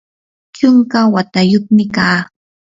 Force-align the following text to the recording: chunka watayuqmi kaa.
chunka 0.55 0.99
watayuqmi 1.13 1.83
kaa. 1.95 2.19